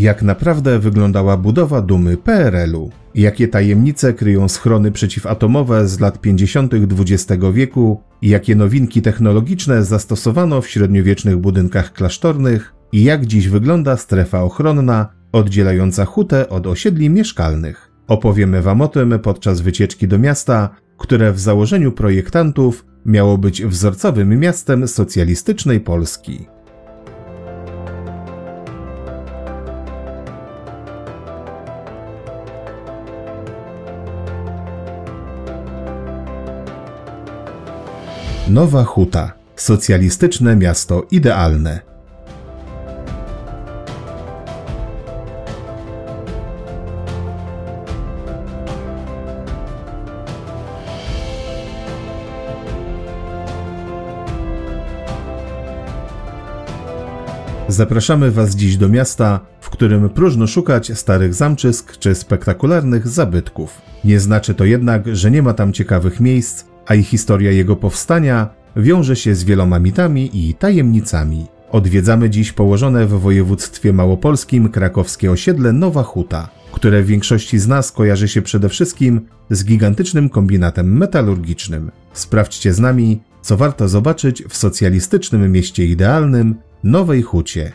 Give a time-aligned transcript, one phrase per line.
[0.00, 6.72] Jak naprawdę wyglądała budowa dumy PRL-u, jakie tajemnice kryją schrony przeciwatomowe z lat 50.
[6.74, 14.42] XX wieku, jakie nowinki technologiczne zastosowano w średniowiecznych budynkach klasztornych i jak dziś wygląda strefa
[14.42, 17.90] ochronna oddzielająca hutę od osiedli mieszkalnych.
[18.08, 24.40] Opowiemy Wam o tym podczas wycieczki do miasta, które w założeniu projektantów miało być wzorcowym
[24.40, 26.46] miastem socjalistycznej Polski.
[38.50, 39.32] Nowa Huta.
[39.56, 41.80] Socjalistyczne miasto idealne.
[57.68, 63.82] Zapraszamy Was dziś do miasta, w którym próżno szukać starych zamczysk czy spektakularnych zabytków.
[64.04, 68.48] Nie znaczy to jednak, że nie ma tam ciekawych miejsc, a i historia jego powstania
[68.76, 71.46] wiąże się z wieloma mitami i tajemnicami.
[71.70, 77.92] Odwiedzamy dziś położone w województwie małopolskim krakowskie osiedle Nowa Huta, które w większości z nas
[77.92, 79.20] kojarzy się przede wszystkim
[79.50, 81.90] z gigantycznym kombinatem metalurgicznym.
[82.12, 86.54] Sprawdźcie z nami, co warto zobaczyć w socjalistycznym mieście idealnym
[86.84, 87.72] Nowej Hucie.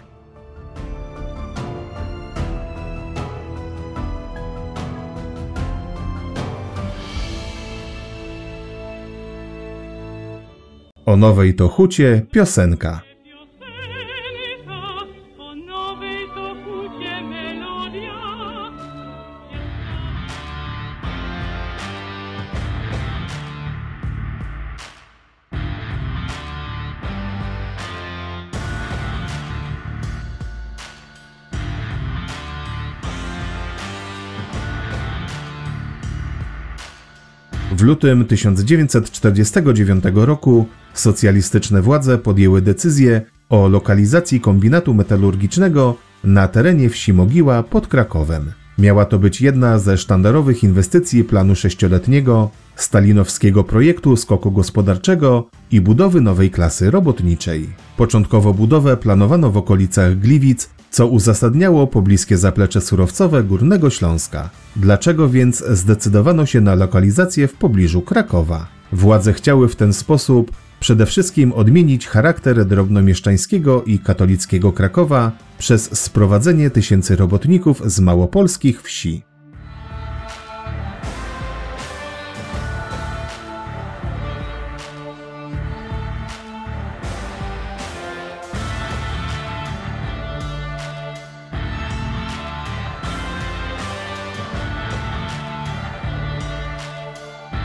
[11.06, 13.02] O nowej to hucie piosenka.
[37.72, 47.14] W lutym 1949 roku socjalistyczne władze podjęły decyzję o lokalizacji kombinatu metalurgicznego na terenie wsi
[47.14, 48.52] Mogiła pod Krakowem.
[48.78, 56.22] Miała to być jedna ze sztandarowych inwestycji planu sześcioletniego, stalinowskiego projektu skoku gospodarczego i budowy
[56.22, 57.70] nowej klasy robotniczej.
[57.98, 64.50] Początkowo budowę planowano w okolicach Gliwic, co uzasadniało pobliskie zaplecze surowcowe Górnego Śląska.
[64.76, 68.68] Dlaczego więc zdecydowano się na lokalizację w pobliżu Krakowa?
[68.92, 76.70] Władze chciały w ten sposób przede wszystkim odmienić charakter drobnomieszczańskiego i katolickiego Krakowa przez sprowadzenie
[76.70, 79.24] tysięcy robotników z małopolskich wsi.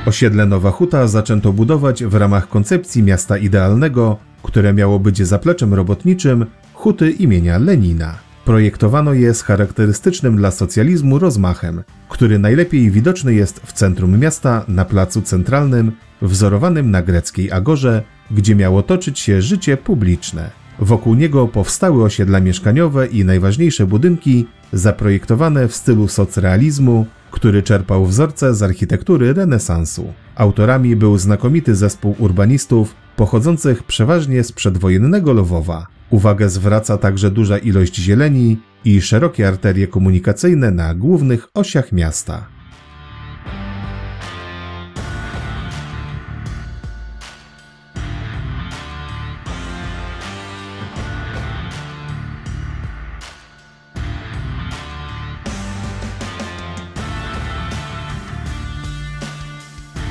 [0.07, 6.47] Osiedle Nowa Huta zaczęto budować w ramach koncepcji miasta idealnego, które miało być zapleczem robotniczym
[6.75, 8.15] huty imienia Lenina.
[8.45, 14.85] Projektowano je z charakterystycznym dla socjalizmu rozmachem, który najlepiej widoczny jest w centrum miasta na
[14.85, 15.93] placu centralnym,
[16.23, 20.51] wzorowanym na greckiej agorze, gdzie miało toczyć się życie publiczne.
[20.79, 28.55] Wokół niego powstały osiedla mieszkaniowe i najważniejsze budynki zaprojektowane w stylu socrealizmu, który czerpał wzorce
[28.55, 30.13] z architektury renesansu.
[30.35, 35.87] Autorami był znakomity zespół urbanistów pochodzących przeważnie z przedwojennego Lwowa.
[36.11, 42.60] Uwagę zwraca także duża ilość zieleni i szerokie arterie komunikacyjne na głównych osiach miasta.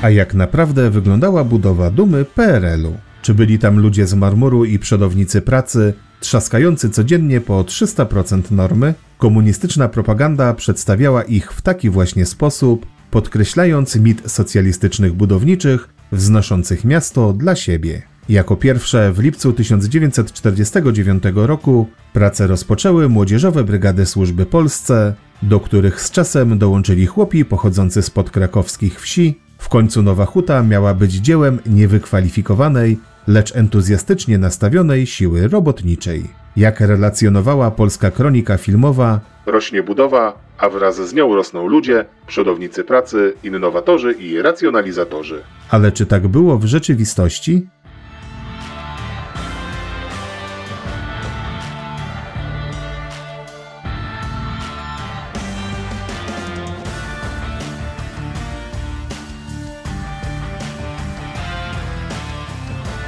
[0.02, 2.94] A jak naprawdę wyglądała budowa dumy PRL-u?
[3.22, 9.90] Czy byli tam ludzie z marmuru i przodownicy pracy, Trzaskający codziennie po 300% normy, komunistyczna
[9.90, 18.02] propaganda przedstawiała ich w taki właśnie sposób, podkreślając mit socjalistycznych budowniczych, wznoszących miasto dla siebie.
[18.30, 25.14] Jako pierwsze w lipcu 1949 roku pracę rozpoczęły młodzieżowe brygady służby Polsce,
[25.44, 29.49] do których z czasem dołączyli chłopi pochodzący z podkrakowskich wsi.
[29.60, 36.24] W końcu Nowa Huta miała być dziełem niewykwalifikowanej, lecz entuzjastycznie nastawionej siły robotniczej.
[36.58, 43.34] Jak relacjonowała polska kronika filmowa, rośnie budowa, a wraz z nią rosną ludzie, przodownicy pracy,
[43.44, 45.42] innowatorzy i racjonalizatorzy.
[45.70, 47.68] Ale czy tak było w rzeczywistości?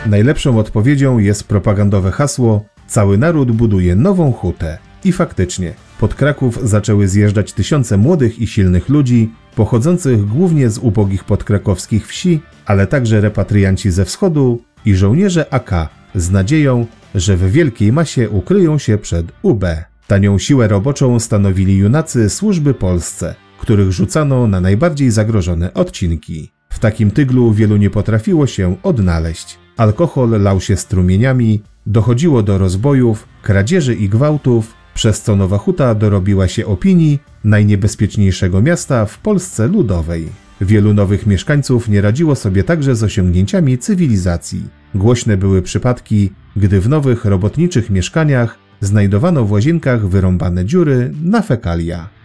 [0.05, 4.77] Najlepszą odpowiedzią jest propagandowe hasło Cały naród buduje nową hutę.
[5.03, 11.23] I faktycznie, pod Kraków zaczęły zjeżdżać tysiące młodych i silnych ludzi, pochodzących głównie z ubogich
[11.23, 17.91] podkrakowskich wsi, ale także repatrianci ze wschodu i żołnierze AK z nadzieją, że w wielkiej
[17.91, 19.65] masie ukryją się przed UB.
[20.07, 26.51] Tanią siłę roboczą stanowili junacy służby Polsce, których rzucano na najbardziej zagrożone odcinki.
[26.69, 29.60] W takim tyglu wielu nie potrafiło się odnaleźć.
[29.77, 36.47] Alkohol lał się strumieniami, dochodziło do rozbojów, kradzieży i gwałtów, przez co Nowa Huta dorobiła
[36.47, 40.29] się opinii najniebezpieczniejszego miasta w Polsce Ludowej.
[40.61, 44.63] Wielu nowych mieszkańców nie radziło sobie także z osiągnięciami cywilizacji.
[44.95, 52.20] Głośne były przypadki, gdy w nowych robotniczych mieszkaniach znajdowano w łazienkach wyrąbane dziury na fekalia.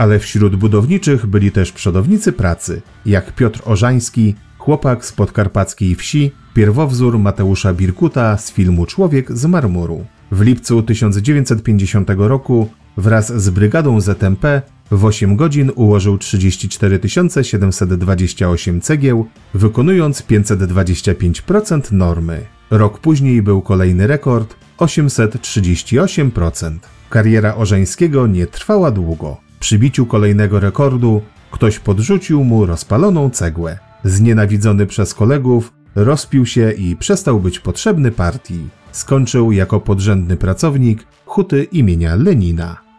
[0.00, 7.18] Ale wśród budowniczych byli też przodownicy pracy, jak Piotr Orzański, chłopak z podkarpackiej wsi, pierwowzór
[7.18, 10.04] Mateusza Birkuta z filmu Człowiek z marmuru.
[10.32, 17.00] W lipcu 1950 roku wraz z brygadą ZMP w 8 godzin ułożył 34
[17.42, 22.46] 728 cegieł, wykonując 525% normy.
[22.70, 26.78] Rok później był kolejny rekord 838%.
[27.10, 29.49] Kariera Orzeńskiego nie trwała długo.
[29.60, 33.78] Przy biciu kolejnego rekordu ktoś podrzucił mu rozpaloną cegłę.
[34.04, 38.68] Znienawidzony przez kolegów, rozpił się i przestał być potrzebny partii.
[38.92, 42.89] Skończył jako podrzędny pracownik huty imienia Lenina.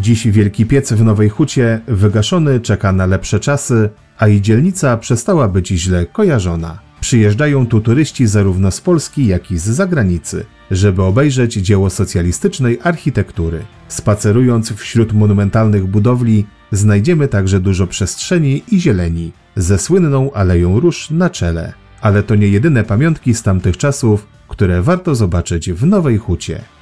[0.00, 5.48] Dziś wielki piec w Nowej Hucie, wygaszony, czeka na lepsze czasy, a i dzielnica przestała
[5.48, 6.78] być źle kojarzona.
[7.00, 13.64] Przyjeżdżają tu turyści zarówno z Polski, jak i z zagranicy, żeby obejrzeć dzieło socjalistycznej architektury.
[13.88, 21.30] Spacerując wśród monumentalnych budowli, znajdziemy także dużo przestrzeni i zieleni, ze słynną Aleją Róż na
[21.30, 21.72] czele.
[22.00, 26.77] Ale to nie jedyne pamiątki z tamtych czasów, które warto zobaczyć w Nowej Hucie.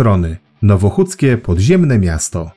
[0.00, 0.36] Schrony.
[0.62, 2.50] Nowochódzkie podziemne miasto.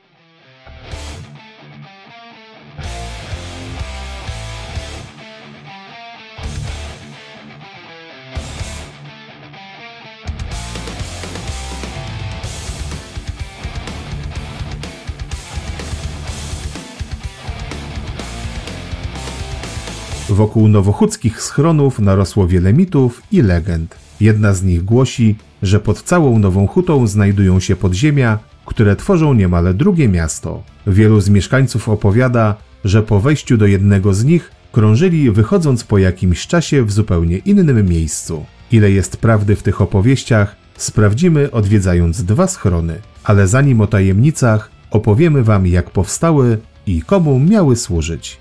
[20.28, 23.94] Wokół nowochódzkich schronów narosło wiele mitów i legend.
[24.20, 29.74] Jedna z nich głosi, że pod całą Nową Hutą znajdują się podziemia, które tworzą niemal
[29.74, 30.62] drugie miasto.
[30.86, 36.46] Wielu z mieszkańców opowiada, że po wejściu do jednego z nich krążyli wychodząc po jakimś
[36.46, 38.44] czasie w zupełnie innym miejscu.
[38.72, 43.00] Ile jest prawdy w tych opowieściach, sprawdzimy odwiedzając dwa schrony.
[43.24, 48.38] Ale zanim o tajemnicach, opowiemy Wam jak powstały i komu miały służyć.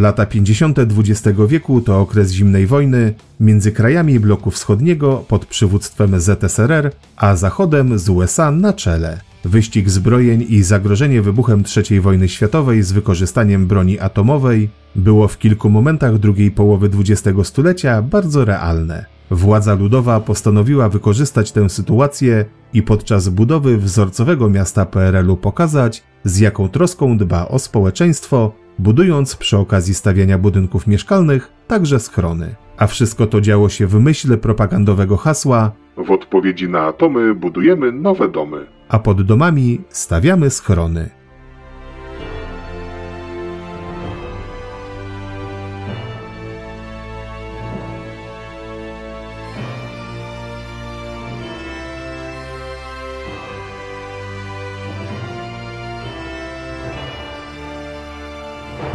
[0.00, 0.78] Lata 50.
[0.78, 7.98] XX wieku to okres zimnej wojny między krajami bloku wschodniego pod przywództwem ZSRR, a Zachodem
[7.98, 9.20] z USA na czele.
[9.44, 15.70] Wyścig zbrojeń i zagrożenie wybuchem III wojny światowej z wykorzystaniem broni atomowej było w kilku
[15.70, 19.04] momentach drugiej połowy XX stulecia bardzo realne.
[19.30, 26.68] Władza ludowa postanowiła wykorzystać tę sytuację i podczas budowy wzorcowego miasta PRL-u pokazać, z jaką
[26.68, 32.54] troską dba o społeczeństwo, budując przy okazji stawiania budynków mieszkalnych także schrony.
[32.76, 38.28] A wszystko to działo się w myśl propagandowego hasła W odpowiedzi na atomy budujemy nowe
[38.28, 38.66] domy.
[38.88, 41.10] a pod domami stawiamy schrony.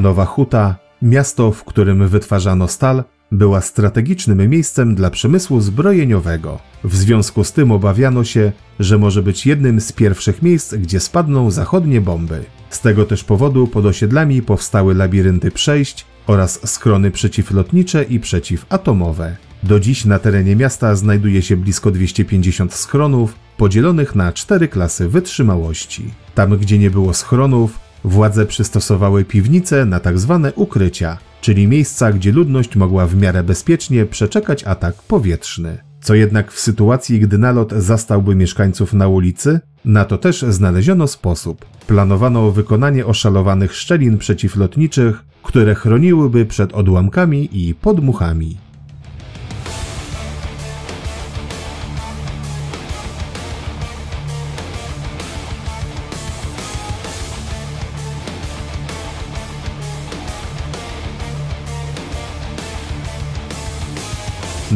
[0.05, 6.59] Nowa Huta, miasto, w którym wytwarzano stal, była strategicznym miejscem dla przemysłu zbrojeniowego.
[6.83, 11.51] W związku z tym obawiano się, że może być jednym z pierwszych miejsc, gdzie spadną
[11.51, 12.45] zachodnie bomby.
[12.69, 19.35] Z tego też powodu pod osiedlami powstały labirynty przejść oraz schrony przeciwlotnicze i przeciwatomowe.
[19.63, 26.13] Do dziś na terenie miasta znajduje się blisko 250 schronów, podzielonych na cztery klasy wytrzymałości.
[26.35, 32.31] Tam, gdzie nie było schronów, władze przystosowały piwnice na tak zwane ukrycia, czyli miejsca, gdzie
[32.31, 35.77] ludność mogła w miarę bezpiecznie przeczekać atak powietrzny.
[36.01, 41.65] Co jednak w sytuacji, gdy nalot zastałby mieszkańców na ulicy, na to też znaleziono sposób.
[41.87, 48.57] Planowano wykonanie oszalowanych szczelin przeciwlotniczych, które chroniłyby przed odłamkami i podmuchami.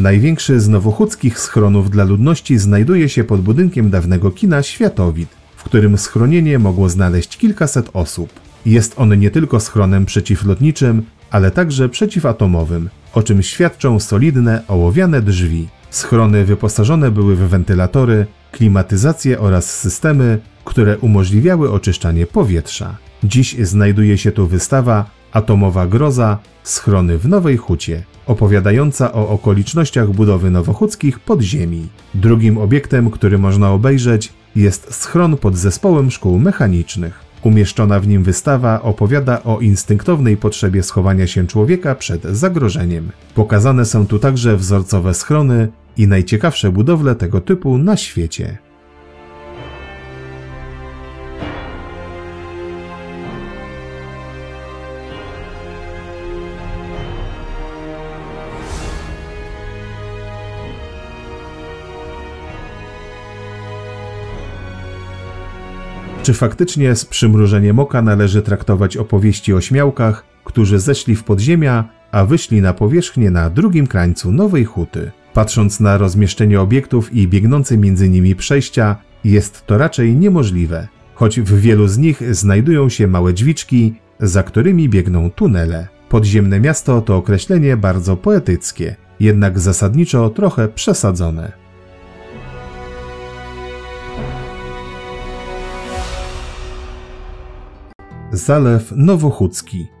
[0.00, 5.98] Największy z nowochódzkich schronów dla ludności znajduje się pod budynkiem dawnego kina Światowid, w którym
[5.98, 8.30] schronienie mogło znaleźć kilkaset osób.
[8.66, 15.68] Jest on nie tylko schronem przeciwlotniczym, ale także przeciwatomowym, o czym świadczą solidne, ołowiane drzwi.
[15.90, 22.96] Schrony wyposażone były w wentylatory, klimatyzację oraz systemy, które umożliwiały oczyszczanie powietrza.
[23.24, 30.50] Dziś znajduje się tu wystawa Atomowa Groza Schrony w Nowej Hucie, opowiadająca o okolicznościach budowy
[30.50, 31.88] nowochódzkich podziemi.
[32.14, 37.24] Drugim obiektem, który można obejrzeć, jest schron pod zespołem szkół mechanicznych.
[37.42, 43.10] Umieszczona w nim wystawa opowiada o instynktownej potrzebie schowania się człowieka przed zagrożeniem.
[43.34, 48.58] Pokazane są tu także wzorcowe schrony i najciekawsze budowle tego typu na świecie.
[66.30, 72.24] Czy faktycznie z przymrużeniem oka należy traktować opowieści o śmiałkach, którzy zeszli w podziemia, a
[72.24, 75.10] wyszli na powierzchnię na drugim krańcu Nowej Huty?
[75.34, 81.60] Patrząc na rozmieszczenie obiektów i biegnące między nimi przejścia, jest to raczej niemożliwe, choć w
[81.60, 85.88] wielu z nich znajdują się małe drzwiczki, za którymi biegną tunele.
[86.08, 91.59] Podziemne miasto to określenie bardzo poetyckie, jednak zasadniczo trochę przesadzone.
[98.32, 99.99] Zalew Nowochódzki.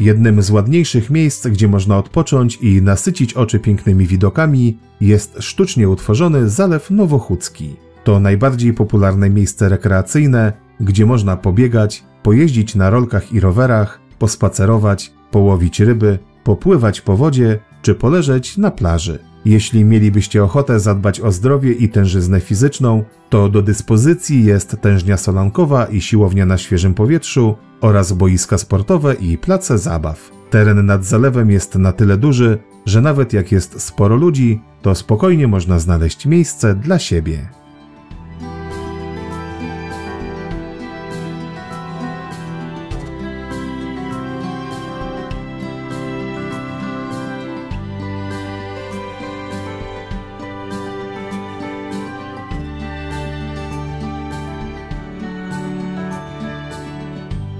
[0.00, 6.48] Jednym z ładniejszych miejsc, gdzie można odpocząć i nasycić oczy pięknymi widokami, jest sztucznie utworzony
[6.48, 7.76] Zalew Nowochódzki.
[8.04, 15.80] To najbardziej popularne miejsce rekreacyjne, gdzie można pobiegać, pojeździć na rolkach i rowerach, pospacerować, połowić
[15.80, 19.18] ryby, popływać po wodzie czy poleżeć na plaży.
[19.44, 25.84] Jeśli mielibyście ochotę zadbać o zdrowie i tężyznę fizyczną, to do dyspozycji jest tężnia solankowa
[25.84, 30.30] i siłownia na świeżym powietrzu oraz boiska sportowe i place zabaw.
[30.50, 35.48] Teren nad zalewem jest na tyle duży, że nawet jak jest sporo ludzi, to spokojnie
[35.48, 37.48] można znaleźć miejsce dla siebie.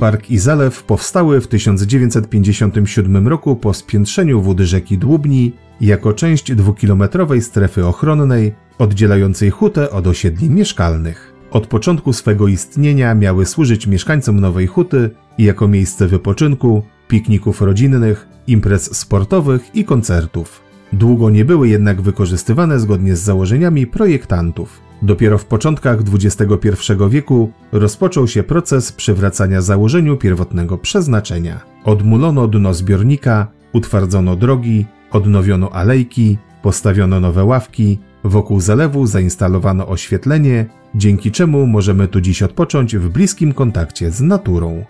[0.00, 7.42] Park i zalew powstały w 1957 roku po spiętrzeniu wód rzeki Dłubni jako część dwukilometrowej
[7.42, 11.34] strefy ochronnej oddzielającej hutę od osiedli mieszkalnych.
[11.50, 18.96] Od początku swego istnienia miały służyć mieszkańcom Nowej Huty jako miejsce wypoczynku, pikników rodzinnych, imprez
[18.96, 20.60] sportowych i koncertów.
[20.92, 24.89] Długo nie były jednak wykorzystywane zgodnie z założeniami projektantów.
[25.02, 31.60] Dopiero w początkach XXI wieku rozpoczął się proces przywracania założeniu pierwotnego przeznaczenia.
[31.84, 41.30] Odmulono dno zbiornika, utwardzono drogi, odnowiono alejki, postawiono nowe ławki, wokół zalewu zainstalowano oświetlenie, dzięki
[41.30, 44.84] czemu możemy tu dziś odpocząć w bliskim kontakcie z naturą.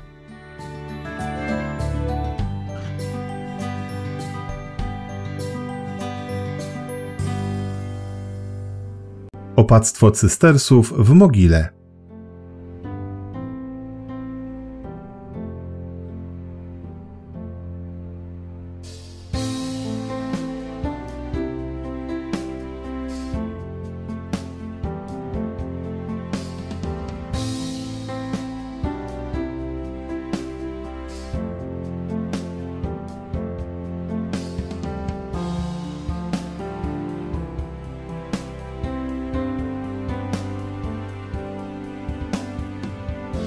[9.61, 11.80] Opactwo cystersów w Mogile.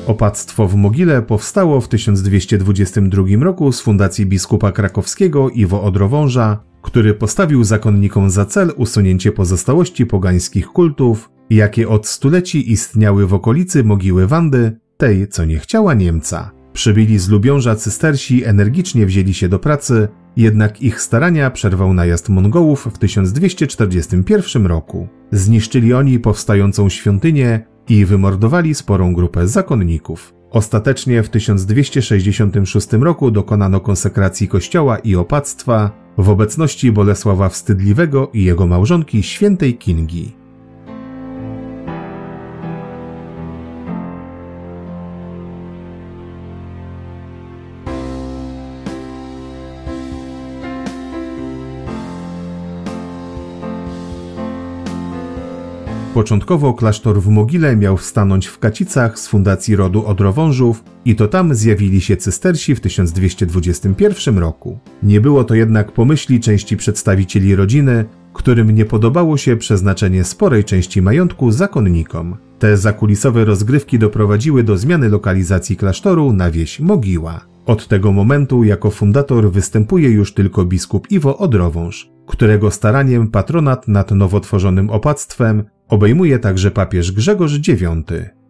[0.07, 7.63] Opactwo w Mogile powstało w 1222 roku z fundacji biskupa krakowskiego Iwo Odrowąża, który postawił
[7.63, 14.79] zakonnikom za cel usunięcie pozostałości pogańskich kultów, jakie od stuleci istniały w okolicy mogiły Wandy,
[14.98, 16.51] tej, co nie chciała Niemca.
[16.74, 22.87] Przybyli z Lubiąża cystersi energicznie wzięli się do pracy, jednak ich starania przerwał najazd Mongołów
[22.94, 25.07] w 1241 roku.
[25.31, 30.33] Zniszczyli oni powstającą świątynię i wymordowali sporą grupę zakonników.
[30.51, 38.67] Ostatecznie w 1266 roku dokonano konsekracji kościoła i opactwa w obecności Bolesława Wstydliwego i jego
[38.67, 40.43] małżonki świętej Kingi.
[56.24, 61.55] Początkowo klasztor w Mogile miał stanąć w Kacicach z fundacji rodu Odrowążów i to tam
[61.55, 64.79] zjawili się cystersi w 1221 roku.
[65.03, 71.01] Nie było to jednak pomyśli części przedstawicieli rodziny, którym nie podobało się przeznaczenie sporej części
[71.01, 72.38] majątku zakonnikom.
[72.59, 77.46] Te zakulisowe rozgrywki doprowadziły do zmiany lokalizacji klasztoru na wieś Mogiła.
[77.66, 84.12] Od tego momentu jako fundator występuje już tylko biskup Iwo Odrowąż, którego staraniem patronat nad
[84.12, 87.84] nowo tworzonym opactwem obejmuje także papież Grzegorz IX.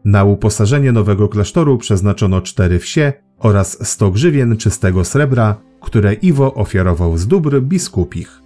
[0.05, 7.17] Na uposażenie nowego klasztoru przeznaczono cztery wsie oraz sto grzywien czystego srebra, które Iwo ofiarował
[7.17, 8.42] z dóbr biskupich.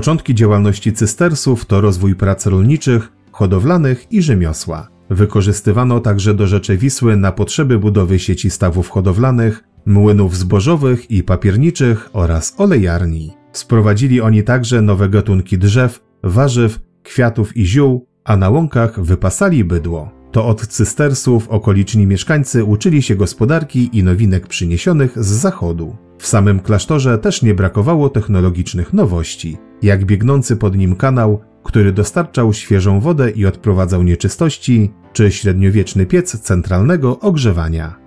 [0.00, 4.88] Początki działalności cystersów to rozwój prac rolniczych, hodowlanych i rzemiosła.
[5.10, 12.10] Wykorzystywano także do rzeczy Wisły na potrzeby budowy sieci stawów hodowlanych, młynów zbożowych i papierniczych
[12.12, 13.32] oraz olejarni.
[13.52, 20.19] Sprowadzili oni także nowe gatunki drzew, warzyw, kwiatów i ziół, a na łąkach wypasali bydło.
[20.32, 25.96] To od cystersów okoliczni mieszkańcy uczyli się gospodarki i nowinek przyniesionych z zachodu.
[26.18, 32.52] W samym klasztorze też nie brakowało technologicznych nowości, jak biegnący pod nim kanał, który dostarczał
[32.52, 37.99] świeżą wodę i odprowadzał nieczystości, czy średniowieczny piec centralnego ogrzewania.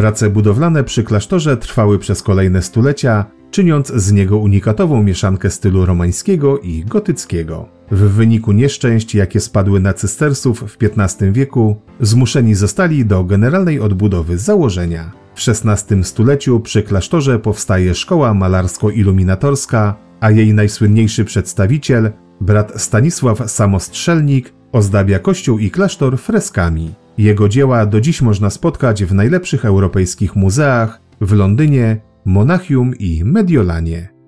[0.00, 6.58] Prace budowlane przy klasztorze trwały przez kolejne stulecia, czyniąc z niego unikatową mieszankę stylu romańskiego
[6.58, 7.68] i gotyckiego.
[7.90, 14.38] W wyniku nieszczęść, jakie spadły na cystersów w XV wieku, zmuszeni zostali do generalnej odbudowy
[14.38, 15.12] założenia.
[15.34, 22.10] W XVI stuleciu przy klasztorze powstaje szkoła malarsko-iluminatorska, a jej najsłynniejszy przedstawiciel,
[22.40, 26.94] brat Stanisław Samostrzelnik, ozdabia kościół i klasztor freskami.
[27.20, 34.19] Jego dzieła do dziś można spotkać w najlepszych europejskich muzeach w Londynie, Monachium i Mediolanie.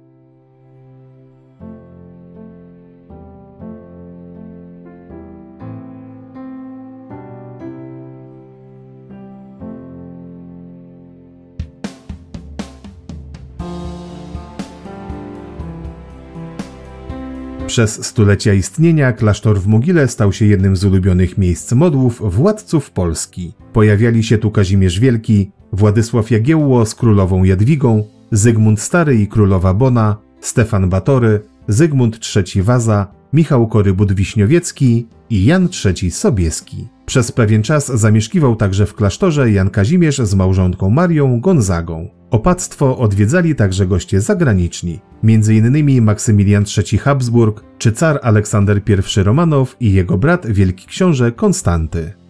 [17.72, 23.52] Przez stulecia istnienia klasztor w Mogile stał się jednym z ulubionych miejsc modłów władców Polski.
[23.72, 30.16] Pojawiali się tu Kazimierz Wielki, Władysław Jagiełło z królową Jadwigą, Zygmunt Stary i królowa Bona,
[30.40, 36.88] Stefan Batory, Zygmunt III Waza, Michał Korybut-Wiśniowiecki i Jan III Sobieski.
[37.06, 42.21] Przez pewien czas zamieszkiwał także w klasztorze Jan Kazimierz z małżonką Marią Gonzagą.
[42.32, 46.02] Opactwo odwiedzali także goście zagraniczni, m.in.
[46.02, 52.21] Maksymilian III Habsburg czy car Aleksander I Romanow i jego brat wielki książę Konstanty.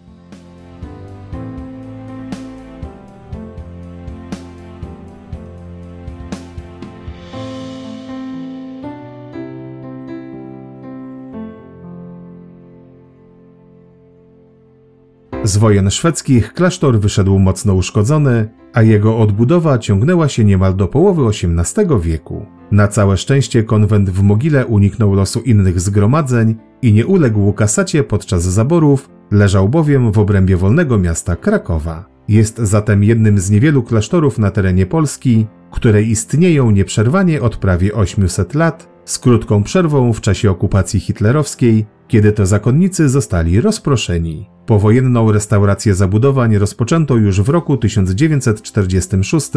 [15.43, 21.27] Z wojen szwedzkich klasztor wyszedł mocno uszkodzony, a jego odbudowa ciągnęła się niemal do połowy
[21.27, 22.45] XVIII wieku.
[22.71, 28.43] Na całe szczęście konwent w Mogile uniknął losu innych zgromadzeń i nie uległ kasacie podczas
[28.43, 32.05] zaborów, leżał bowiem w obrębie wolnego miasta Krakowa.
[32.27, 38.55] Jest zatem jednym z niewielu klasztorów na terenie Polski, które istnieją nieprzerwanie od prawie 800
[38.55, 44.49] lat, z krótką przerwą w czasie okupacji hitlerowskiej, kiedy to zakonnicy zostali rozproszeni.
[44.65, 49.51] Powojenną restaurację zabudowań rozpoczęto już w roku 1946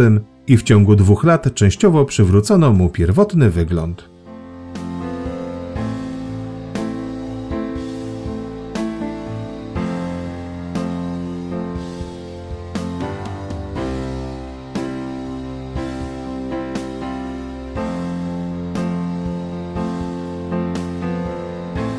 [0.47, 4.16] i w ciągu dwóch lat częściowo przywrócono mu pierwotny wygląd.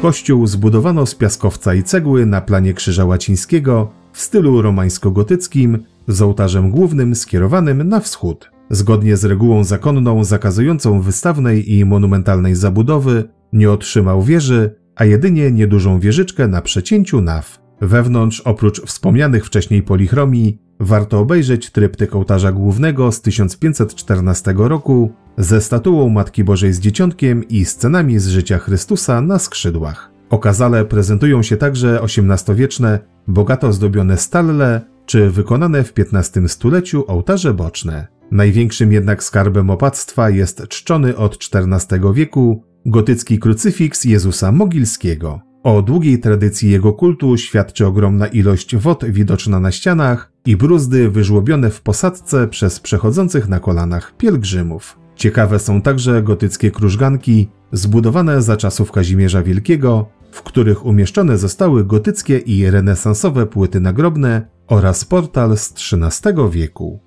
[0.08, 6.72] Kościół zbudowano z piaskowca i cegły na planie Krzyża Łacińskiego w stylu romańsko-gotyckim z ołtarzem
[6.72, 8.52] głównym skierowanym na wschód.
[8.70, 16.00] Zgodnie z regułą zakonną zakazującą wystawnej i monumentalnej zabudowy nie otrzymał wieży, a jedynie niedużą
[16.00, 17.60] wieżyczkę na przecięciu naw.
[17.82, 26.10] Wewnątrz, oprócz wspomnianych wcześniej polichromii, warto obejrzeć tryptyk ołtarza głównego z 1514 roku ze statuą
[26.10, 30.12] Matki Bożej z Dzieciątkiem i scenami z życia Chrystusa na skrzydłach.
[30.30, 38.08] Okazale prezentują się także XVIII-wieczne, bogato zdobione stalle czy wykonane w XV stuleciu ołtarze boczne.
[38.32, 45.42] Największym jednak skarbem opactwa jest czczony od XIV wieku gotycki krucyfiks Jezusa Mogilskiego.
[45.64, 51.70] O długiej tradycji jego kultu świadczy ogromna ilość wod widoczna na ścianach i bruzdy wyżłobione
[51.70, 55.07] w posadzce przez przechodzących na kolanach pielgrzymów.
[55.18, 62.38] Ciekawe są także gotyckie krużganki zbudowane za czasów Kazimierza Wielkiego, w których umieszczone zostały gotyckie
[62.38, 67.07] i renesansowe płyty nagrobne oraz portal z XIII wieku.